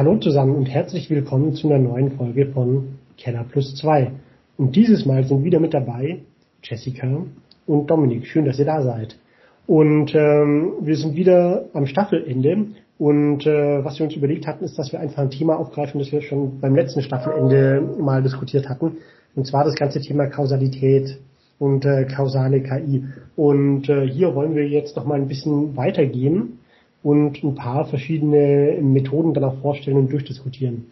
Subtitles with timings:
[0.00, 4.10] Hallo zusammen und herzlich willkommen zu einer neuen Folge von Keller Plus 2.
[4.56, 6.20] Und dieses Mal sind wieder mit dabei
[6.62, 7.26] Jessica
[7.66, 8.24] und Dominik.
[8.24, 9.18] Schön, dass ihr da seid.
[9.66, 12.68] Und ähm, wir sind wieder am Staffelende.
[12.96, 16.10] Und äh, was wir uns überlegt hatten, ist, dass wir einfach ein Thema aufgreifen, das
[16.12, 18.96] wir schon beim letzten Staffelende mal diskutiert hatten.
[19.34, 21.18] Und zwar das ganze Thema Kausalität
[21.58, 23.04] und äh, kausale KI.
[23.36, 26.59] Und äh, hier wollen wir jetzt noch mal ein bisschen weitergehen
[27.02, 30.90] und ein paar verschiedene Methoden dann auch vorstellen und durchdiskutieren.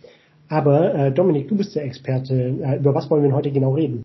[0.49, 2.35] Aber äh, Dominik, du bist der Experte.
[2.35, 4.03] Äh, über was wollen wir heute genau reden?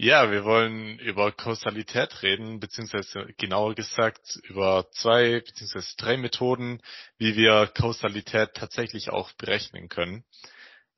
[0.00, 6.80] Ja, wir wollen über Kausalität reden, beziehungsweise genauer gesagt über zwei beziehungsweise drei Methoden,
[7.18, 10.22] wie wir Kausalität tatsächlich auch berechnen können.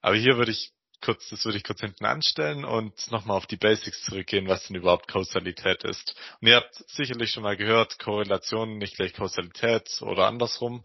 [0.03, 3.57] Aber hier würde ich kurz, das würde ich kurz hinten anstellen und nochmal auf die
[3.57, 6.15] Basics zurückgehen, was denn überhaupt Kausalität ist.
[6.41, 10.85] Und ihr habt sicherlich schon mal gehört, Korrelation nicht gleich Kausalität oder andersrum.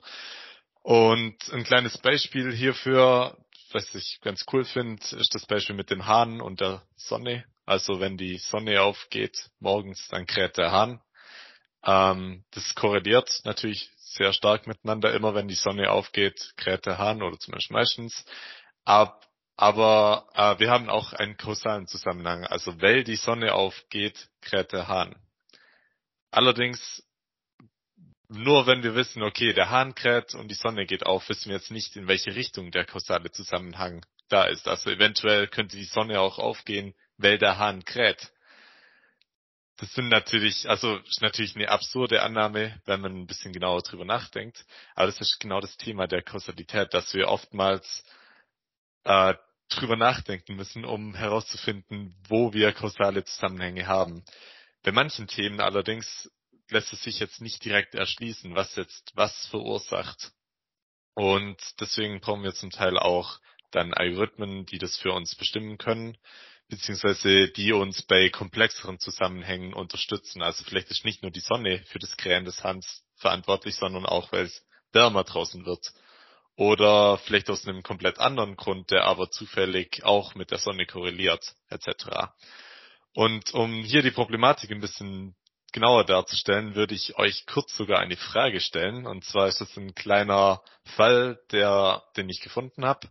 [0.82, 3.38] Und ein kleines Beispiel hierfür,
[3.72, 7.46] was ich ganz cool finde, ist das Beispiel mit dem Hahn und der Sonne.
[7.66, 11.02] Also wenn die Sonne aufgeht morgens, dann kräht der Hahn.
[11.84, 15.14] Ähm, das korreliert natürlich sehr stark miteinander.
[15.14, 18.26] Immer wenn die Sonne aufgeht, kräht der Hahn oder zumindest meistens.
[18.86, 19.26] Ab
[19.58, 22.46] aber äh, wir haben auch einen kausalen Zusammenhang.
[22.46, 25.16] Also weil die Sonne aufgeht, kräht der Hahn.
[26.32, 27.04] Allerdings
[28.28, 31.58] nur wenn wir wissen, okay, der Hahn kräht und die Sonne geht auf, wissen wir
[31.58, 34.68] jetzt nicht, in welche Richtung der kausale Zusammenhang da ist.
[34.68, 38.32] Also eventuell könnte die Sonne auch aufgehen, weil der Hahn kräht.
[39.78, 44.06] Das sind natürlich, also ist natürlich eine absurde Annahme, wenn man ein bisschen genauer drüber
[44.06, 44.66] nachdenkt.
[44.96, 48.04] Aber das ist genau das Thema der Kausalität, dass wir oftmals
[49.06, 49.36] äh,
[49.70, 54.24] drüber nachdenken müssen, um herauszufinden, wo wir kausale Zusammenhänge haben.
[54.84, 56.30] Bei manchen Themen allerdings
[56.70, 60.32] lässt es sich jetzt nicht direkt erschließen, was jetzt was verursacht.
[61.14, 63.40] Und deswegen brauchen wir zum Teil auch
[63.72, 66.18] dann Algorithmen, die das für uns bestimmen können,
[66.68, 70.42] beziehungsweise die uns bei komplexeren Zusammenhängen unterstützen.
[70.42, 74.32] Also vielleicht ist nicht nur die Sonne für das Krähen des Hans verantwortlich, sondern auch,
[74.32, 75.94] weil es wärmer draußen wird
[76.56, 81.56] oder vielleicht aus einem komplett anderen Grund, der aber zufällig auch mit der Sonne korreliert,
[81.70, 82.30] etc.
[83.14, 85.36] Und um hier die Problematik ein bisschen
[85.76, 89.06] genauer darzustellen, würde ich euch kurz sogar eine Frage stellen.
[89.06, 93.10] Und zwar ist das ein kleiner Fall, der, den ich gefunden habe.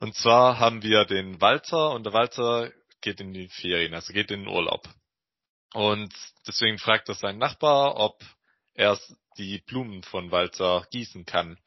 [0.00, 4.30] Und zwar haben wir den Walter und der Walter geht in die Ferien, also geht
[4.30, 4.88] in den Urlaub.
[5.72, 6.12] Und
[6.46, 8.20] deswegen fragt er seinen Nachbar, ob
[8.74, 8.98] er
[9.38, 11.58] die Blumen von Walter gießen kann.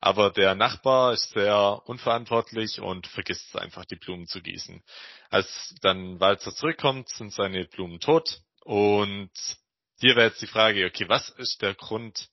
[0.00, 4.82] Aber der Nachbar ist sehr unverantwortlich und vergisst einfach, die Blumen zu gießen.
[5.28, 8.40] Als dann Walzer zurückkommt, sind seine Blumen tot.
[8.64, 9.30] Und
[9.98, 12.28] hier wäre jetzt die Frage, okay, was ist der Grund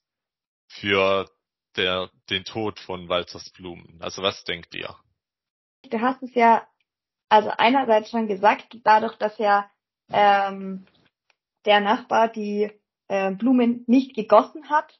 [0.67, 1.27] für
[1.75, 3.99] der, den Tod von Walzers Blumen?
[3.99, 4.95] Also was denkt ihr?
[5.89, 6.67] Du hast es ja,
[7.29, 9.69] also einerseits schon gesagt, dadurch, dass ja
[10.11, 10.85] ähm,
[11.65, 12.71] der Nachbar die
[13.07, 14.99] äh, Blumen nicht gegossen hat,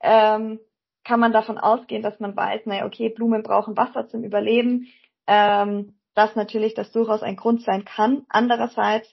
[0.00, 0.60] ähm,
[1.06, 4.88] kann man davon ausgehen, dass man weiß, naja, okay, Blumen brauchen Wasser zum Überleben,
[5.28, 8.26] ähm, dass natürlich das durchaus ein Grund sein kann.
[8.28, 9.08] Andererseits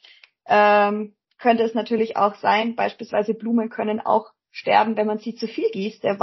[0.47, 5.47] ähm, könnte es natürlich auch sein, beispielsweise Blumen können auch sterben, wenn man sie zu
[5.47, 6.03] viel gießt.
[6.03, 6.17] Der,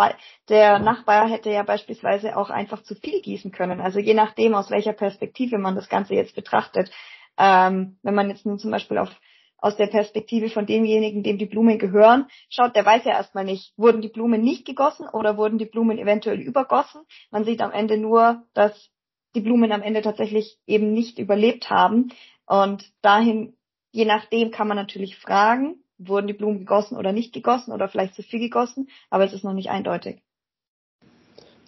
[0.49, 3.81] der Nachbar hätte ja beispielsweise auch einfach zu viel gießen können.
[3.81, 6.91] Also je nachdem, aus welcher Perspektive man das Ganze jetzt betrachtet.
[7.39, 9.11] Ähm, wenn man jetzt nun zum Beispiel auf
[9.60, 13.72] aus der Perspektive von demjenigen, dem die Blumen gehören, schaut, der weiß ja erstmal nicht,
[13.76, 17.03] wurden die Blumen nicht gegossen oder wurden die Blumen eventuell übergossen.
[17.31, 18.91] Man sieht am Ende nur, dass
[19.34, 22.12] die Blumen am Ende tatsächlich eben nicht überlebt haben.
[22.47, 23.56] Und dahin,
[23.93, 28.15] je nachdem kann man natürlich fragen, wurden die Blumen gegossen oder nicht gegossen oder vielleicht
[28.15, 30.22] zu viel gegossen, aber es ist noch nicht eindeutig.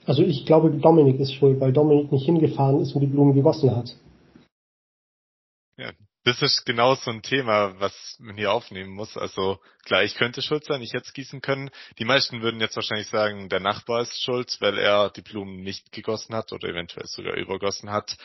[0.05, 3.77] Also ich glaube, Dominik ist schuld, weil Dominik nicht hingefahren ist und die Blumen gegossen
[3.77, 3.97] hat.
[5.77, 5.93] Ja,
[6.25, 9.17] das ist genau so ein Thema, was man hier aufnehmen muss.
[9.17, 11.71] Also klar, ich könnte schuld sein, ich hätte es gießen können.
[11.99, 15.91] Die meisten würden jetzt wahrscheinlich sagen, der Nachbar ist schuld, weil er die Blumen nicht
[15.91, 18.17] gegossen hat oder eventuell sogar übergossen hat.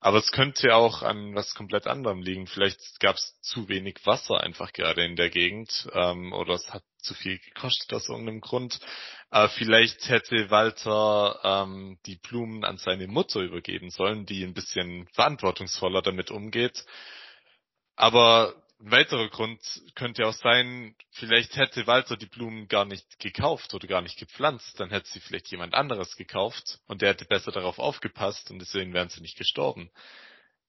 [0.00, 2.46] Aber es könnte auch an was komplett anderem liegen.
[2.46, 6.84] Vielleicht gab es zu wenig Wasser einfach gerade in der Gegend ähm, oder es hat
[6.98, 8.78] zu viel gekostet aus irgendeinem Grund.
[9.30, 15.08] Äh, vielleicht hätte Walter ähm, die Blumen an seine Mutter übergeben sollen, die ein bisschen
[15.14, 16.84] verantwortungsvoller damit umgeht.
[17.98, 19.60] Aber ein weiterer Grund
[19.96, 24.78] könnte auch sein, vielleicht hätte Walter die Blumen gar nicht gekauft oder gar nicht gepflanzt,
[24.78, 28.94] dann hätte sie vielleicht jemand anderes gekauft und der hätte besser darauf aufgepasst und deswegen
[28.94, 29.90] wären sie nicht gestorben.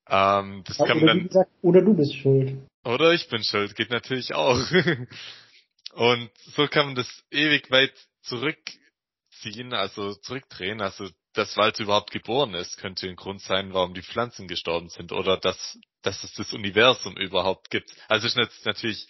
[0.08, 2.58] Ähm, das kann man dann, gesagt, oder du bist schuld.
[2.84, 4.60] Oder ich bin schuld, geht natürlich auch.
[5.94, 7.94] und so kann man das ewig weit
[8.24, 10.81] zurückziehen, also zurückdrehen.
[10.81, 11.08] Also
[11.40, 15.38] dass Walter überhaupt geboren ist, könnte ein Grund sein, warum die Pflanzen gestorben sind oder
[15.38, 17.90] dass, dass es das Universum überhaupt gibt.
[18.10, 19.08] Also ist jetzt natürlich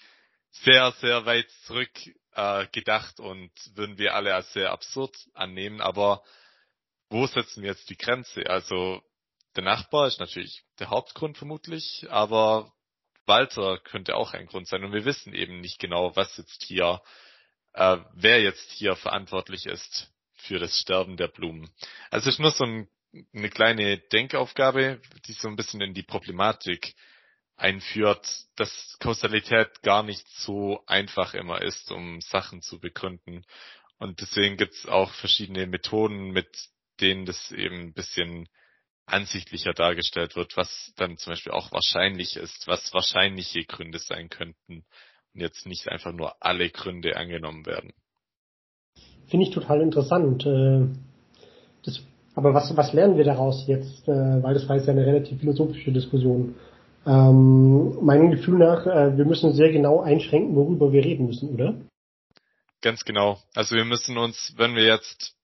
[0.51, 1.89] sehr, sehr weit zurück
[2.33, 6.23] äh, gedacht und würden wir alle als sehr absurd annehmen, aber
[7.09, 8.47] wo setzen wir jetzt die Grenze?
[8.47, 9.01] Also
[9.55, 12.71] der Nachbar ist natürlich der Hauptgrund vermutlich, aber
[13.25, 17.01] Walter könnte auch ein Grund sein und wir wissen eben nicht genau, was jetzt hier,
[17.73, 21.69] äh, wer jetzt hier verantwortlich ist für das Sterben der Blumen.
[22.11, 22.87] Also es ist nur so ein,
[23.33, 26.95] eine kleine Denkaufgabe, die so ein bisschen in die Problematik
[27.55, 28.25] einführt,
[28.55, 33.45] dass Kausalität gar nicht so einfach immer ist, um Sachen zu begründen.
[33.97, 36.49] Und deswegen gibt es auch verschiedene Methoden, mit
[37.01, 38.47] denen das eben ein bisschen
[39.05, 44.85] ansichtlicher dargestellt wird, was dann zum Beispiel auch wahrscheinlich ist, was wahrscheinliche Gründe sein könnten
[45.33, 47.93] und jetzt nicht einfach nur alle Gründe angenommen werden.
[49.29, 50.45] Finde ich total interessant.
[50.45, 50.87] Äh,
[51.85, 52.01] das,
[52.35, 54.07] aber was, was lernen wir daraus jetzt?
[54.07, 56.55] Äh, weil das war jetzt ja eine relativ philosophische Diskussion.
[57.05, 61.75] Ähm, meinem Gefühl nach, äh, wir müssen sehr genau einschränken, worüber wir reden müssen, oder?
[62.81, 63.39] Ganz genau.
[63.55, 65.35] Also wir müssen uns, wenn wir jetzt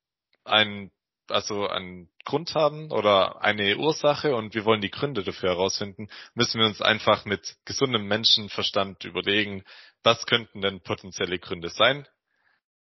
[0.44, 0.92] ein,
[1.30, 6.60] also einen Grund haben oder eine Ursache und wir wollen die Gründe dafür herausfinden, müssen
[6.60, 9.64] wir uns einfach mit gesundem Menschenverstand überlegen,
[10.04, 12.08] was könnten denn potenzielle Gründe sein?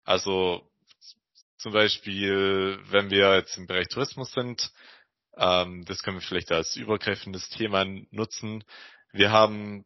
[0.03, 0.61] Also
[1.63, 4.69] zum Beispiel, wenn wir jetzt im Bereich Tourismus sind,
[5.37, 8.65] ähm, das können wir vielleicht als übergreifendes Thema nutzen.
[9.13, 9.85] Wir haben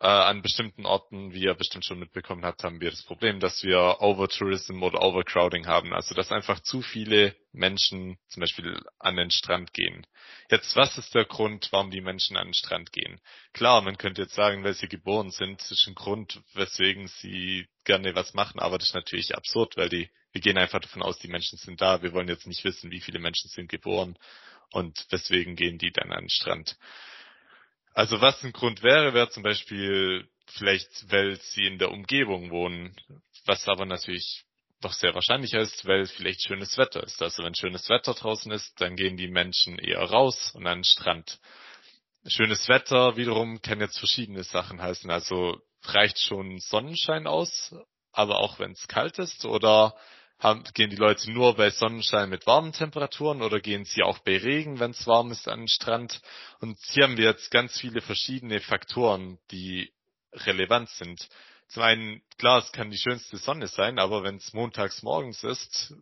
[0.00, 3.62] äh, an bestimmten Orten, wie ihr bestimmt schon mitbekommen habt, haben wir das Problem, dass
[3.62, 5.92] wir Overtourism oder Overcrowding haben.
[5.92, 10.06] Also dass einfach zu viele Menschen zum Beispiel an den Strand gehen.
[10.50, 13.20] Jetzt, was ist der Grund, warum die Menschen an den Strand gehen?
[13.52, 17.68] Klar, man könnte jetzt sagen, weil sie geboren sind, das ist ein Grund, weswegen sie
[17.84, 21.18] gerne was machen, aber das ist natürlich absurd, weil die, wir gehen einfach davon aus,
[21.18, 22.02] die Menschen sind da.
[22.02, 24.16] Wir wollen jetzt nicht wissen, wie viele Menschen sind geboren
[24.70, 26.78] und weswegen gehen die dann an den Strand.
[27.92, 32.96] Also was ein Grund wäre, wäre zum Beispiel vielleicht, weil sie in der Umgebung wohnen,
[33.46, 34.44] was aber natürlich
[34.80, 37.20] doch sehr wahrscheinlicher ist, weil vielleicht schönes Wetter ist.
[37.20, 40.84] Also wenn schönes Wetter draußen ist, dann gehen die Menschen eher raus und an den
[40.84, 41.38] Strand.
[42.26, 45.10] Schönes Wetter wiederum kann jetzt verschiedene Sachen heißen.
[45.10, 47.74] Also reicht schon Sonnenschein aus,
[48.12, 49.94] aber auch wenn es kalt ist oder
[50.40, 54.38] haben, gehen die Leute nur bei Sonnenschein mit warmen Temperaturen oder gehen sie auch bei
[54.38, 56.20] Regen, wenn es warm ist, an den Strand?
[56.60, 59.92] Und hier haben wir jetzt ganz viele verschiedene Faktoren, die
[60.32, 61.28] relevant sind.
[61.68, 65.94] Zum einen, klar, es kann die schönste Sonne sein, aber wenn es montags morgens ist,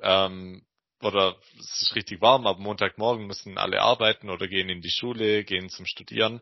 [0.00, 0.64] ähm,
[1.02, 5.44] oder es ist richtig warm, aber Montagmorgen müssen alle arbeiten oder gehen in die Schule,
[5.44, 6.40] gehen zum Studieren,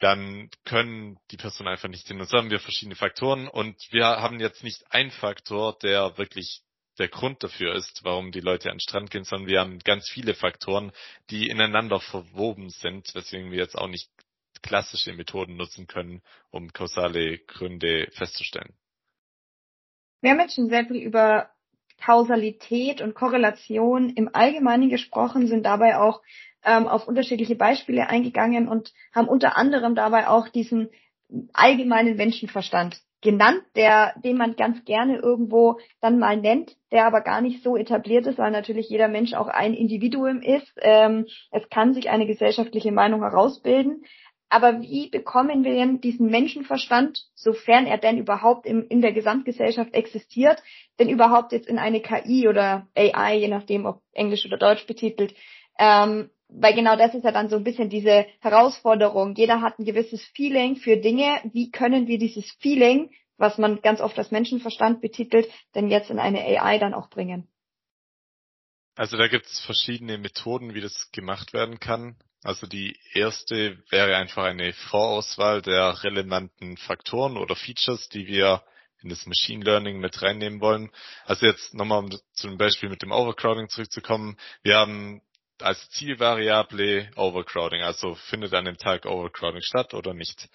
[0.00, 2.20] dann können die Personen einfach nicht hin.
[2.20, 6.62] Und so haben wir verschiedene Faktoren und wir haben jetzt nicht einen Faktor, der wirklich
[6.98, 10.08] der Grund dafür ist, warum die Leute an den Strand gehen, sondern wir haben ganz
[10.08, 10.92] viele Faktoren,
[11.30, 14.10] die ineinander verwoben sind, weswegen wir jetzt auch nicht
[14.62, 18.74] klassische Methoden nutzen können, um kausale Gründe festzustellen.
[20.22, 21.50] Wir haben jetzt schon sehr viel über
[21.98, 26.22] Kausalität und Korrelation im Allgemeinen gesprochen, sind dabei auch
[26.66, 30.90] ähm, auf unterschiedliche Beispiele eingegangen und haben unter anderem dabei auch diesen
[31.54, 37.40] allgemeinen Menschenverstand genannt, der, den man ganz gerne irgendwo dann mal nennt, der aber gar
[37.40, 40.72] nicht so etabliert ist, weil natürlich jeder Mensch auch ein Individuum ist.
[40.80, 44.04] Ähm, es kann sich eine gesellschaftliche Meinung herausbilden.
[44.48, 49.92] Aber wie bekommen wir denn diesen Menschenverstand, sofern er denn überhaupt im, in der Gesamtgesellschaft
[49.92, 50.62] existiert,
[51.00, 55.34] denn überhaupt jetzt in eine KI oder AI, je nachdem ob Englisch oder Deutsch betitelt,
[55.78, 59.34] ähm, weil genau das ist ja dann so ein bisschen diese Herausforderung.
[59.34, 61.40] Jeder hat ein gewisses Feeling für Dinge.
[61.52, 66.18] Wie können wir dieses Feeling, was man ganz oft als Menschenverstand betitelt, denn jetzt in
[66.18, 67.48] eine AI dann auch bringen?
[68.94, 72.16] Also da gibt es verschiedene Methoden, wie das gemacht werden kann.
[72.42, 78.62] Also die erste wäre einfach eine Vorauswahl der relevanten Faktoren oder Features, die wir
[79.02, 80.90] in das Machine Learning mit reinnehmen wollen.
[81.26, 84.38] Also jetzt nochmal um zum Beispiel mit dem Overcrowding zurückzukommen.
[84.62, 85.20] Wir haben
[85.62, 90.48] als Zielvariable Overcrowding, also findet an dem Tag Overcrowding statt oder nicht.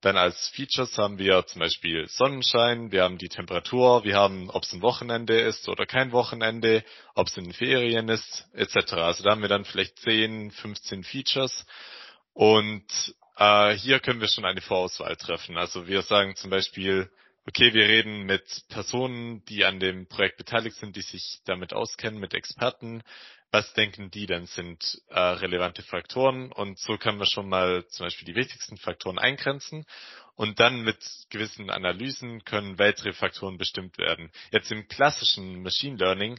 [0.00, 4.62] Dann als Features haben wir zum Beispiel Sonnenschein, wir haben die Temperatur, wir haben, ob
[4.62, 6.84] es ein Wochenende ist oder kein Wochenende,
[7.14, 8.92] ob es in Ferien ist, etc.
[8.92, 11.66] Also da haben wir dann vielleicht 10, 15 Features
[12.32, 12.86] und
[13.38, 15.56] äh, hier können wir schon eine Vorauswahl treffen.
[15.56, 17.10] Also wir sagen zum Beispiel,
[17.48, 22.20] okay, wir reden mit Personen, die an dem Projekt beteiligt sind, die sich damit auskennen,
[22.20, 23.02] mit Experten
[23.50, 28.06] was denken die denn sind äh, relevante Faktoren und so können wir schon mal zum
[28.06, 29.86] Beispiel die wichtigsten Faktoren eingrenzen
[30.34, 30.98] und dann mit
[31.30, 34.30] gewissen Analysen können weitere Faktoren bestimmt werden.
[34.52, 36.38] Jetzt im klassischen Machine Learning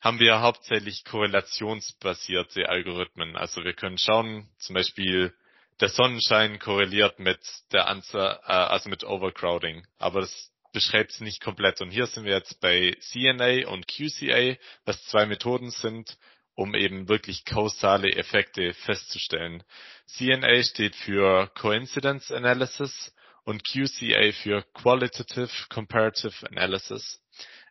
[0.00, 3.36] haben wir hauptsächlich korrelationsbasierte Algorithmen.
[3.36, 5.34] Also wir können schauen, zum Beispiel
[5.80, 7.40] der Sonnenschein korreliert mit
[7.72, 9.86] der Anzahl, äh, also mit Overcrowding.
[9.98, 11.80] Aber das beschreibt es nicht komplett.
[11.80, 16.16] Und hier sind wir jetzt bei CNA und QCA, was zwei Methoden sind,
[16.58, 19.62] um eben wirklich kausale Effekte festzustellen.
[20.06, 27.22] CNA steht für Coincidence Analysis und QCA für Qualitative Comparative Analysis.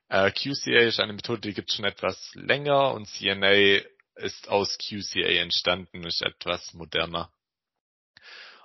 [0.07, 3.81] Äh, QCA ist eine Methode, die gibt schon etwas länger und CNA
[4.15, 7.29] ist aus QCA entstanden, ist etwas moderner.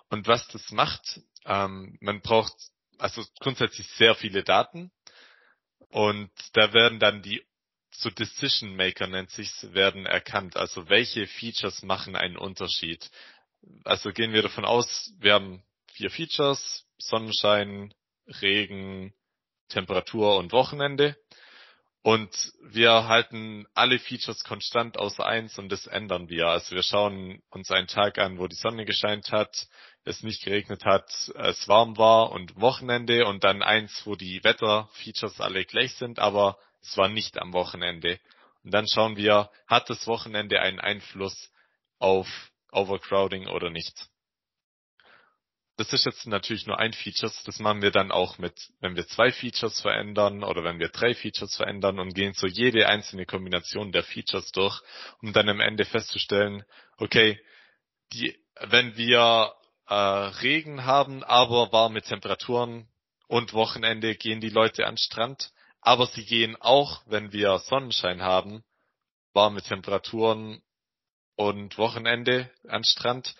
[0.08, 2.54] Und was das macht, ähm, man braucht
[2.96, 4.92] also grundsätzlich sehr viele Daten
[5.88, 7.44] und da werden dann die
[7.94, 10.56] so Decision Maker nennt sich's, werden erkannt.
[10.56, 13.10] Also welche Features machen einen Unterschied?
[13.84, 17.94] Also gehen wir davon aus, wir haben vier Features, Sonnenschein,
[18.40, 19.12] Regen,
[19.68, 21.16] Temperatur und Wochenende.
[22.04, 26.48] Und wir halten alle Features konstant außer eins und das ändern wir.
[26.48, 29.68] Also wir schauen uns einen Tag an, wo die Sonne gescheint hat,
[30.04, 31.06] es nicht geregnet hat,
[31.36, 36.58] es warm war und Wochenende und dann eins, wo die Wetterfeatures alle gleich sind, aber
[36.82, 38.20] es war nicht am Wochenende.
[38.64, 41.50] Und dann schauen wir, hat das Wochenende einen Einfluss
[41.98, 42.28] auf
[42.70, 44.08] Overcrowding oder nicht
[45.76, 49.06] das ist jetzt natürlich nur ein Feature, das machen wir dann auch mit, wenn wir
[49.06, 53.90] zwei Features verändern oder wenn wir drei Features verändern und gehen so jede einzelne Kombination
[53.90, 54.80] der Features durch,
[55.22, 56.64] um dann am Ende festzustellen,
[56.98, 57.40] okay,
[58.12, 59.54] die, wenn wir
[59.88, 62.86] äh, Regen haben, aber warme Temperaturen
[63.26, 65.50] und Wochenende gehen die Leute an Strand,
[65.82, 68.64] aber sie gehen auch, wenn wir Sonnenschein haben,
[69.34, 70.62] warme Temperaturen
[71.36, 73.34] und Wochenende an Strand.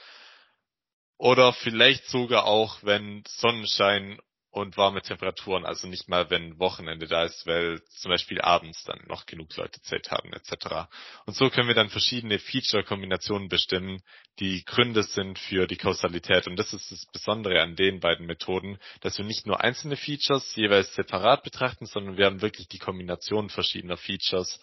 [1.19, 4.19] Oder vielleicht sogar auch, wenn Sonnenschein
[4.53, 9.01] und warme Temperaturen, also nicht mal wenn Wochenende da ist, weil zum Beispiel abends dann
[9.09, 10.91] noch genug Leute Zeit haben etc.
[11.25, 14.03] Und so können wir dann verschiedene Feature-Kombinationen bestimmen,
[14.41, 16.47] die Gründe sind für die Kausalität.
[16.47, 20.55] Und das ist das Besondere an den beiden Methoden, dass wir nicht nur einzelne Features
[20.55, 24.61] jeweils separat betrachten, sondern wir haben wirklich die Kombination verschiedener Features,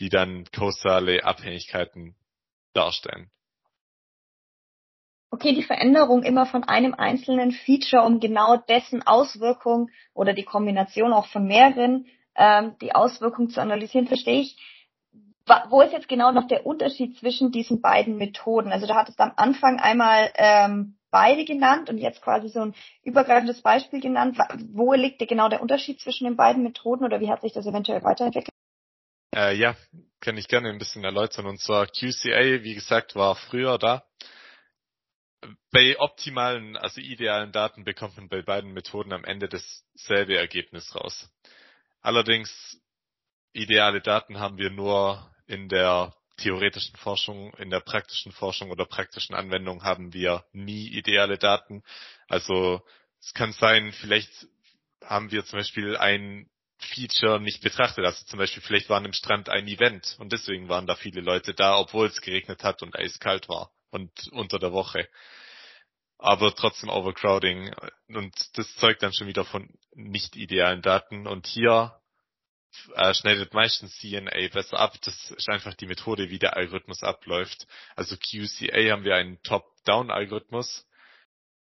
[0.00, 2.14] die dann kausale Abhängigkeiten
[2.74, 3.30] darstellen
[5.34, 11.12] okay, die Veränderung immer von einem einzelnen Feature, um genau dessen Auswirkung oder die Kombination
[11.12, 14.56] auch von mehreren, ähm, die Auswirkung zu analysieren, verstehe ich.
[15.68, 18.72] Wo ist jetzt genau noch der Unterschied zwischen diesen beiden Methoden?
[18.72, 22.74] Also da hattest du am Anfang einmal ähm, beide genannt und jetzt quasi so ein
[23.02, 24.38] übergreifendes Beispiel genannt.
[24.72, 27.66] Wo liegt denn genau der Unterschied zwischen den beiden Methoden oder wie hat sich das
[27.66, 28.54] eventuell weiterentwickelt?
[29.36, 29.74] Äh, ja,
[30.20, 31.44] kann ich gerne ein bisschen erläutern.
[31.44, 34.04] Und zwar QCA, wie gesagt, war früher da
[35.70, 41.28] bei optimalen, also idealen Daten bekommt man bei beiden Methoden am Ende dasselbe Ergebnis raus.
[42.00, 42.80] Allerdings,
[43.52, 49.34] ideale Daten haben wir nur in der theoretischen Forschung, in der praktischen Forschung oder praktischen
[49.34, 51.82] Anwendung haben wir nie ideale Daten.
[52.28, 52.82] Also
[53.20, 54.48] es kann sein, vielleicht
[55.02, 58.04] haben wir zum Beispiel ein Feature nicht betrachtet.
[58.04, 61.20] Also zum Beispiel vielleicht war an dem Strand ein Event und deswegen waren da viele
[61.20, 65.08] Leute da, obwohl es geregnet hat und eiskalt war und unter der Woche
[66.24, 67.74] aber trotzdem Overcrowding
[68.08, 72.00] und das zeugt dann schon wieder von nicht idealen Daten und hier
[72.94, 74.94] äh, schneidet meistens CNA besser ab.
[75.02, 77.66] Das ist einfach die Methode, wie der Algorithmus abläuft.
[77.94, 80.86] Also QCA haben wir einen Top-Down-Algorithmus.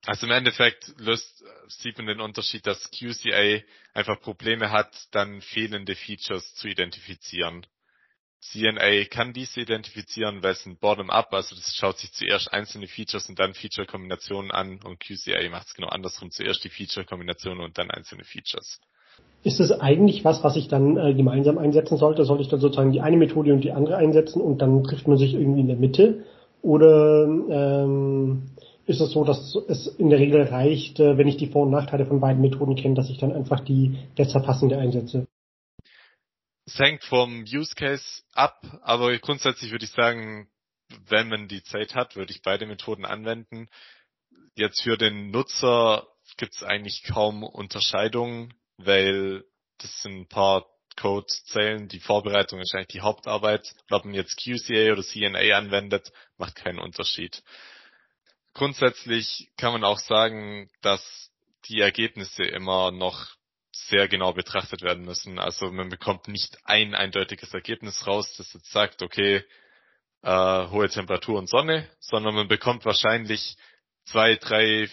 [0.07, 3.63] Also im Endeffekt löst, sieht man den Unterschied, dass QCA
[3.95, 7.67] einfach Probleme hat, dann fehlende Features zu identifizieren.
[8.43, 13.29] CNA kann diese identifizieren, weil es ein Bottom-up, also das schaut sich zuerst einzelne Features
[13.29, 17.91] und dann Feature-Kombinationen an und QCA macht es genau andersrum, zuerst die Feature-Kombinationen und dann
[17.91, 18.81] einzelne Features.
[19.45, 22.25] Ist es eigentlich was, was ich dann äh, gemeinsam einsetzen sollte?
[22.25, 25.19] Sollte ich dann sozusagen die eine Methode und die andere einsetzen und dann trifft man
[25.19, 26.25] sich irgendwie in der Mitte?
[26.63, 28.51] Oder ähm,
[28.87, 31.71] ist es so, dass es in der Regel reicht, äh, wenn ich die Vor- und
[31.71, 35.27] Nachteile von beiden Methoden kenne, dass ich dann einfach die besser passende einsetze?
[36.73, 40.51] Es hängt vom Use Case ab, aber grundsätzlich würde ich sagen,
[41.07, 43.69] wenn man die Zeit hat, würde ich beide Methoden anwenden.
[44.55, 49.45] Jetzt für den Nutzer gibt es eigentlich kaum Unterscheidungen, weil
[49.79, 51.89] das sind ein paar Codezeilen.
[51.89, 53.75] Die Vorbereitung ist eigentlich die Hauptarbeit.
[53.91, 57.43] Ob man jetzt QCA oder CNA anwendet, macht keinen Unterschied.
[58.55, 61.31] Grundsätzlich kann man auch sagen, dass
[61.69, 63.37] die Ergebnisse immer noch
[63.73, 65.39] sehr genau betrachtet werden müssen.
[65.39, 69.43] Also man bekommt nicht ein eindeutiges Ergebnis raus, das jetzt sagt, okay,
[70.23, 73.57] äh, hohe Temperatur und Sonne, sondern man bekommt wahrscheinlich
[74.05, 74.89] zwei, drei,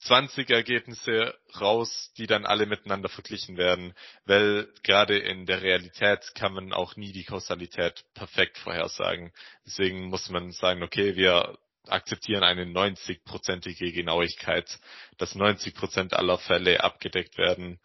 [0.00, 6.54] 20 Ergebnisse raus, die dann alle miteinander verglichen werden, weil gerade in der Realität kann
[6.54, 9.32] man auch nie die Kausalität perfekt vorhersagen.
[9.64, 14.78] Deswegen muss man sagen, okay, wir akzeptieren eine 90-prozentige Genauigkeit,
[15.18, 17.80] dass 90 Prozent aller Fälle abgedeckt werden.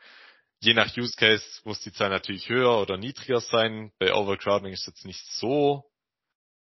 [0.59, 3.91] Je nach Use Case muss die Zahl natürlich höher oder niedriger sein.
[3.99, 5.85] Bei Overcrowding ist es nicht so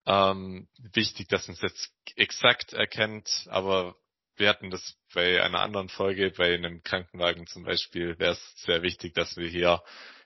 [0.07, 3.95] ähm, wichtig, dass man es jetzt exakt erkennt, aber
[4.37, 8.83] wir hatten das bei einer anderen Folge, bei einem Krankenwagen zum Beispiel, wäre es sehr
[8.83, 9.83] wichtig, dass wir hier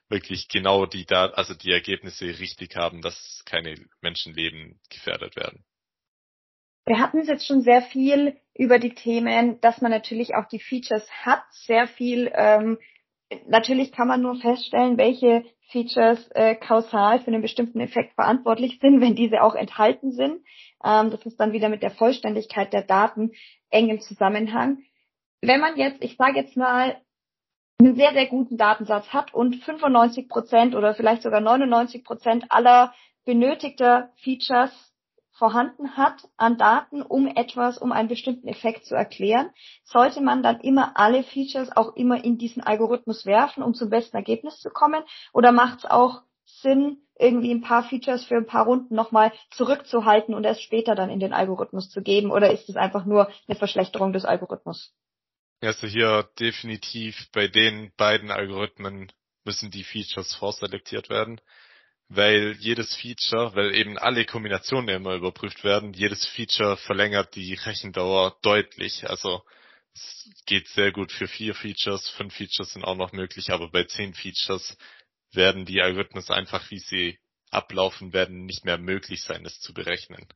[0.08, 5.64] wirklich genau die Dat also die Ergebnisse richtig haben, dass keine Menschenleben gefährdet werden.
[6.84, 10.58] Wir hatten es jetzt schon sehr viel über die Themen, dass man natürlich auch die
[10.58, 12.30] Features hat, sehr viel.
[12.34, 12.78] Ähm,
[13.46, 19.00] natürlich kann man nur feststellen, welche Features äh, kausal für einen bestimmten Effekt verantwortlich sind,
[19.00, 20.44] wenn diese auch enthalten sind.
[20.84, 23.32] Ähm, das ist dann wieder mit der Vollständigkeit der Daten
[23.70, 24.78] eng im Zusammenhang.
[25.40, 27.00] Wenn man jetzt, ich sage jetzt mal,
[27.78, 32.94] einen sehr, sehr guten Datensatz hat und 95 Prozent oder vielleicht sogar 99 Prozent aller
[33.24, 34.91] benötigter Features
[35.32, 39.50] vorhanden hat an Daten, um etwas, um einen bestimmten Effekt zu erklären,
[39.84, 44.16] sollte man dann immer alle Features auch immer in diesen Algorithmus werfen, um zum besten
[44.16, 45.02] Ergebnis zu kommen?
[45.32, 50.34] Oder macht es auch Sinn, irgendwie ein paar Features für ein paar Runden nochmal zurückzuhalten
[50.34, 52.30] und erst später dann in den Algorithmus zu geben?
[52.30, 54.92] Oder ist es einfach nur eine Verschlechterung des Algorithmus?
[55.60, 59.12] Also hier definitiv bei den beiden Algorithmen
[59.44, 61.40] müssen die Features vorselektiert werden,
[62.14, 68.36] weil jedes Feature, weil eben alle Kombinationen immer überprüft werden, jedes Feature verlängert die Rechendauer
[68.42, 69.08] deutlich.
[69.08, 69.42] Also
[69.94, 73.84] es geht sehr gut für vier Features, fünf Features sind auch noch möglich, aber bei
[73.84, 74.76] zehn Features
[75.32, 77.18] werden die Algorithmen einfach, wie sie
[77.50, 80.26] ablaufen werden, nicht mehr möglich sein, das zu berechnen.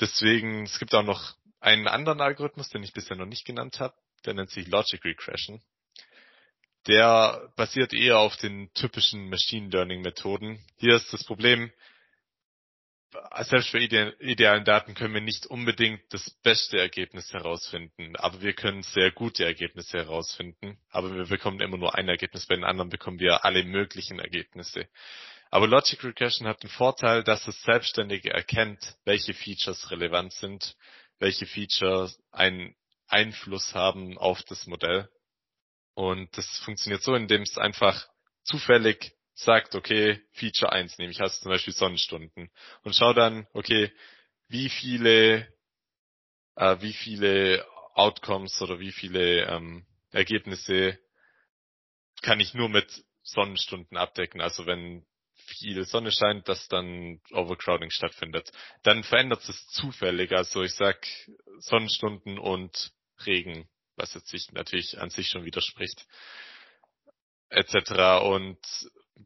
[0.00, 3.94] Deswegen, es gibt auch noch einen anderen Algorithmus, den ich bisher noch nicht genannt habe,
[4.24, 5.60] der nennt sich Logic Regression.
[6.86, 10.64] Der basiert eher auf den typischen Machine Learning Methoden.
[10.76, 11.70] Hier ist das Problem,
[13.40, 18.82] selbst für idealen Daten können wir nicht unbedingt das beste Ergebnis herausfinden, aber wir können
[18.82, 20.78] sehr gute Ergebnisse herausfinden.
[20.90, 24.88] Aber wir bekommen immer nur ein Ergebnis, bei den anderen bekommen wir alle möglichen Ergebnisse.
[25.50, 30.76] Aber Logic Regression hat den Vorteil, dass es selbstständig erkennt, welche Features relevant sind,
[31.18, 32.74] welche Features einen
[33.06, 35.08] Einfluss haben auf das Modell.
[35.98, 38.06] Und das funktioniert so, indem es einfach
[38.44, 42.52] zufällig sagt, okay, Feature 1 nehme ich, hast zum Beispiel Sonnenstunden
[42.84, 43.90] und schau dann, okay,
[44.46, 45.52] wie viele,
[46.54, 51.00] äh, wie viele Outcomes oder wie viele ähm, Ergebnisse
[52.22, 54.40] kann ich nur mit Sonnenstunden abdecken.
[54.40, 58.52] Also wenn viel Sonne scheint, dass dann Overcrowding stattfindet.
[58.84, 60.30] Dann verändert es zufällig.
[60.30, 61.04] Also ich sag
[61.58, 62.92] Sonnenstunden und
[63.26, 66.06] Regen, was jetzt sich natürlich an sich schon widerspricht
[67.50, 68.24] etc.
[68.24, 68.58] Und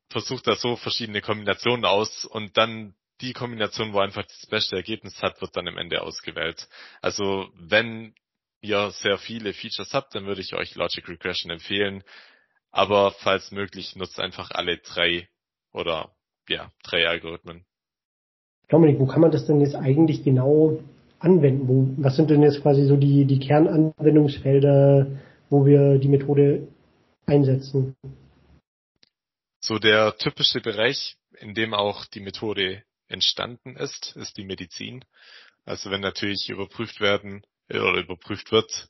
[0.09, 5.23] versucht da so verschiedene Kombinationen aus und dann die Kombination, wo einfach das beste Ergebnis
[5.23, 6.69] hat, wird dann am Ende ausgewählt.
[7.01, 8.15] Also wenn
[8.61, 12.03] ihr sehr viele Features habt, dann würde ich euch Logic Regression empfehlen.
[12.71, 15.29] Aber falls möglich, nutzt einfach alle drei
[15.73, 16.15] oder
[16.49, 17.65] ja, drei Algorithmen.
[18.69, 20.83] Dominik, wo kann man das denn jetzt eigentlich genau
[21.23, 21.69] anwenden?
[21.69, 25.07] Wo, was sind denn jetzt quasi so die, die Kernanwendungsfelder,
[25.51, 26.69] wo wir die Methode
[27.27, 27.97] einsetzen?
[29.61, 35.05] So der typische Bereich, in dem auch die Methode entstanden ist, ist die Medizin.
[35.65, 38.89] Also wenn natürlich überprüft werden äh, oder überprüft wird,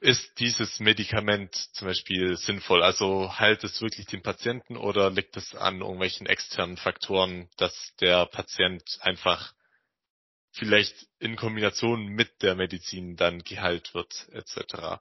[0.00, 2.82] ist dieses Medikament zum Beispiel sinnvoll?
[2.82, 8.26] Also heilt es wirklich den Patienten oder liegt es an irgendwelchen externen Faktoren, dass der
[8.26, 9.52] Patient einfach
[10.52, 15.00] vielleicht in Kombination mit der Medizin dann geheilt wird, etc.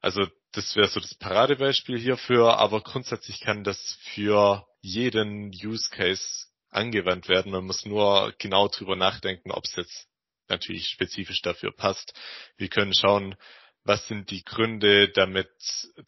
[0.00, 6.46] Also das wäre so das Paradebeispiel hierfür, aber grundsätzlich kann das für jeden Use Case
[6.70, 7.52] angewandt werden.
[7.52, 10.08] Man muss nur genau drüber nachdenken, ob es jetzt
[10.48, 12.14] natürlich spezifisch dafür passt.
[12.56, 13.36] Wir können schauen,
[13.84, 15.50] was sind die Gründe, damit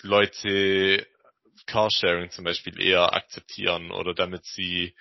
[0.02, 1.06] Leute
[1.66, 4.94] Carsharing zum Beispiel eher akzeptieren oder damit sie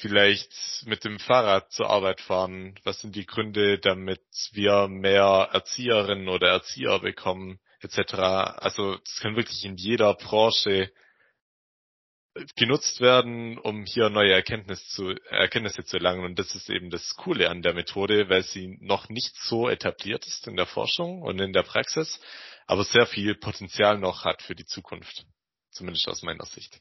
[0.00, 0.52] vielleicht
[0.86, 2.78] mit dem Fahrrad zur Arbeit fahren?
[2.84, 7.60] Was sind die Gründe, damit wir mehr Erzieherinnen oder Erzieher bekommen?
[7.82, 8.14] etc.
[8.58, 10.92] Also das kann wirklich in jeder Branche
[12.56, 16.24] genutzt werden, um hier neue Erkenntnisse zu, Erkenntnisse zu erlangen.
[16.24, 20.26] Und das ist eben das Coole an der Methode, weil sie noch nicht so etabliert
[20.26, 22.20] ist in der Forschung und in der Praxis,
[22.66, 25.26] aber sehr viel Potenzial noch hat für die Zukunft.
[25.70, 26.80] Zumindest aus meiner Sicht.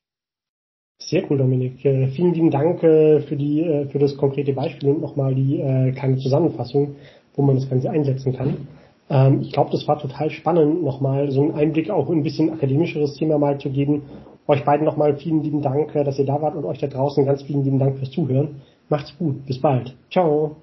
[1.01, 1.83] Sehr cool, Dominik.
[1.85, 5.57] Äh, vielen lieben Dank äh, für die, äh, für das konkrete Beispiel und nochmal die
[5.95, 6.95] kleine Zusammenfassung,
[7.35, 8.67] wo man das Ganze einsetzen kann.
[9.09, 12.51] Ähm, ich glaube, das war total spannend, nochmal so einen Einblick auch in ein bisschen
[12.51, 14.03] akademischeres Thema mal zu geben.
[14.47, 17.25] Euch beiden nochmal vielen lieben Dank, äh, dass ihr da wart und euch da draußen
[17.25, 18.61] ganz vielen lieben Dank fürs Zuhören.
[18.89, 19.95] Macht's gut, bis bald.
[20.11, 20.57] Ciao.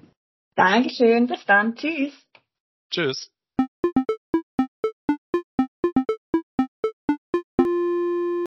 [0.55, 2.13] Dankeschön, bis dann, tschüss.
[2.89, 3.31] Tschüss.